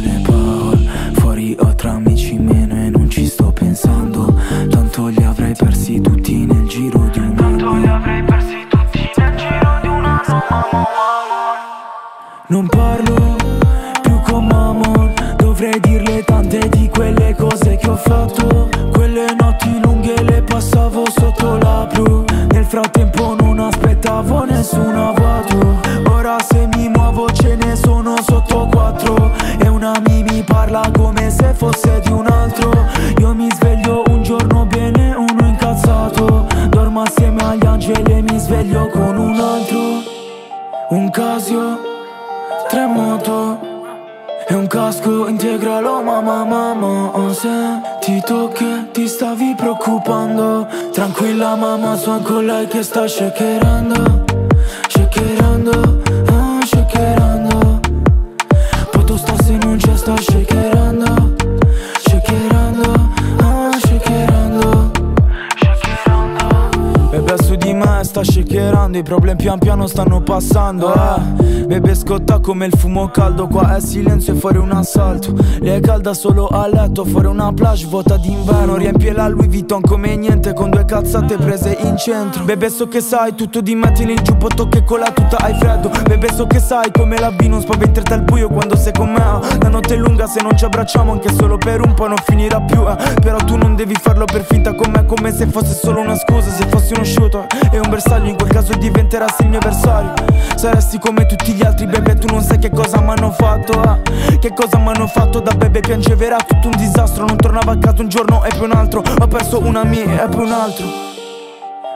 Come 72.50 72.66
il 72.66 72.74
fumo 72.76 73.10
caldo 73.10 73.46
Qua 73.46 73.76
è 73.76 73.80
silenzio 73.80 74.34
e 74.34 74.36
fuori 74.36 74.58
un 74.58 74.72
assalto. 74.72 75.36
Lei 75.60 75.78
è 75.78 75.80
calda 75.82 76.16
solo 76.16 76.48
a 76.48 76.66
letto 76.66 77.06
Fuori 77.06 77.28
una 77.28 77.54
plage 77.54 77.86
vuota 77.86 78.18
d'inverno. 78.18 78.76
Riempie 78.76 79.14
la 79.14 79.28
Louis 79.28 79.48
Vuitton 79.48 79.82
come 79.82 80.16
niente 80.16 80.54
Con 80.54 80.72
due 80.72 80.84
cazzate 80.84 81.38
prese 81.38 81.78
in 81.80 81.96
centro. 81.96 82.44
Bebe 82.46 82.72
so 82.72 82.88
che 82.88 83.02
sai 83.02 83.36
tutto 83.36 83.62
di 83.62 83.76
me 83.76 83.92
Tieni 83.92 84.14
il 84.14 84.22
giubbotto 84.22 84.68
che 84.68 84.84
con 84.84 84.98
la 84.98 85.12
tuta 85.12 85.38
hai 85.38 85.54
freddo. 85.60 85.92
Bebe 86.08 86.34
so 86.34 86.48
che 86.48 86.60
sai 86.60 86.90
come 86.92 87.20
la 87.20 87.32
B 87.32 87.42
non 87.42 87.62
spaventerti 87.62 88.14
al 88.14 88.24
buio 88.24 88.48
quando 88.50 88.76
sei 88.76 88.94
con 88.94 89.12
me 89.12 89.20
La 89.62 89.70
notte 89.70 89.94
è 89.94 89.98
lunga 89.98 90.26
se 90.26 90.42
non 90.42 90.58
ci 90.58 90.66
abbracciamo 90.66 91.12
Anche 91.12 91.32
solo 91.32 91.60
per 91.60 91.82
un 91.86 91.94
po' 91.94 92.08
non 92.08 92.18
finirà 92.26 92.60
più 92.62 92.82
eh. 92.82 92.96
Però 93.22 93.38
tu 93.38 93.58
non 93.58 93.76
devi 93.76 93.94
farlo 93.94 94.26
per 94.26 94.44
finta 94.44 94.74
con 94.74 94.90
me 94.90 95.06
Come 95.06 95.32
se 95.32 95.46
fosse 95.46 95.76
solo 95.76 96.00
una 96.02 96.16
scusa. 96.16 96.50
Se 96.50 96.66
fossi 96.68 96.94
uno 96.96 97.04
shooter 97.04 97.46
e 97.72 97.78
un 97.78 97.90
bersaglio 97.92 98.30
In 98.30 98.38
quel 98.38 98.50
caso 98.50 98.74
diventerassi 98.74 99.44
il 99.44 99.50
mio 99.50 99.60
avversario. 99.60 100.14
Saresti 100.56 100.98
come 100.98 101.28
tutti 101.28 101.54
gli 101.54 101.64
altri 101.64 101.86
bebe 101.86 102.16
Tu 102.16 102.26
non 102.26 102.38
sai 102.42 102.60
che 102.60 102.70
cosa 102.70 103.02
m'hanno 103.02 103.32
fatto 103.32 103.82
eh. 103.82 104.38
Che 104.40 104.54
cosa 104.54 104.78
m'hanno 104.78 105.08
fatto 105.08 105.40
da 105.40 105.54
bebe 105.54 105.80
Piangeva 105.80 106.24
era 106.26 106.38
tutto 106.38 106.68
un 106.68 106.76
disastro. 106.78 107.26
Non 107.26 107.38
tornavo 107.38 107.72
a 107.72 107.78
casa 107.78 108.02
un 108.02 108.08
giorno 108.08 108.44
e 108.44 108.50
poi 108.50 108.66
un 108.66 108.72
altro. 108.72 109.04
Ho 109.20 109.28
perso 109.28 109.60
una 109.60 109.84
mia 109.84 110.24
e 110.24 110.28
poi 110.28 110.46
un 110.46 110.52
altro. 110.52 110.86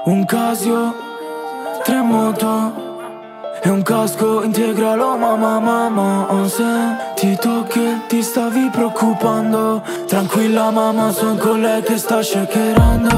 Un 0.06 0.26
casio, 0.26 0.94
tre 1.84 2.02
moto 2.02 2.92
e 3.66 3.70
un 3.70 3.82
casco 3.82 4.44
integralo 4.44 5.16
mamma 5.16 5.58
mamma 5.58 6.34
Ho 6.34 6.50
sentito 6.50 7.64
che 7.64 8.02
ti 8.08 8.22
stavi 8.22 8.70
preoccupando. 8.70 9.82
Tranquilla 10.06 10.70
mamma 10.70 11.12
sono 11.12 11.36
con 11.36 11.62
lei 11.62 11.82
che 11.82 11.98
sta 11.98 12.22
Shakerando, 12.22 13.18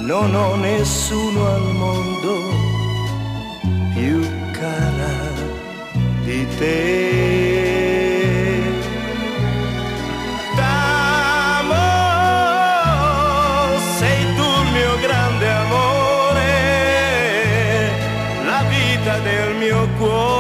non 0.06 0.36
ho 0.36 0.56
nessuno 0.56 1.48
al 1.48 1.74
mondo 1.74 2.52
più 3.94 4.20
cara 4.52 5.32
di 6.24 6.46
te. 6.58 6.82
T'amo, 10.56 11.76
sei 13.98 14.36
tu 14.36 14.44
il 14.44 14.72
mio 14.72 14.98
grande 15.00 15.50
amore, 15.50 16.52
la 18.46 18.64
vita 18.68 19.20
del 19.20 19.56
mio 19.56 19.88
cuore, 19.98 20.33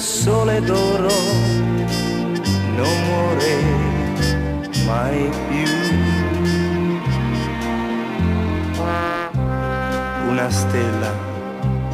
sole 0.00 0.62
d'oro 0.62 1.12
non 2.74 3.04
muore 3.04 3.62
mai 4.86 5.30
più. 5.48 5.68
Una 10.30 10.48
stella 10.48 11.12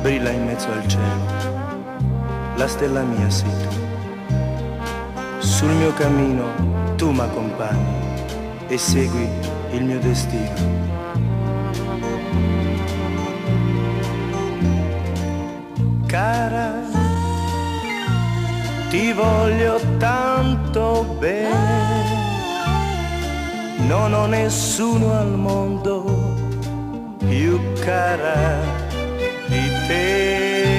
brilla 0.02 0.30
in 0.30 0.44
mezzo 0.44 0.70
al 0.70 0.86
cielo, 0.86 1.24
la 2.54 2.68
stella 2.68 3.02
mia 3.02 3.28
sei 3.28 3.50
tu. 3.50 3.74
Sul 5.38 5.70
mio 5.70 5.92
cammino 5.94 6.94
tu 6.94 7.10
m'accompagni 7.10 8.04
e 8.68 8.78
segui 8.78 9.28
il 9.72 9.82
mio 9.82 9.98
destino. 9.98 10.94
Cara 16.06 16.95
ti 18.88 19.12
voglio 19.12 19.80
tanto 19.98 21.16
bene, 21.18 22.04
non 23.86 24.12
ho 24.12 24.26
nessuno 24.26 25.12
al 25.18 25.36
mondo 25.36 26.34
più 27.18 27.60
cara 27.80 28.58
di 29.46 29.70
te. 29.86 30.75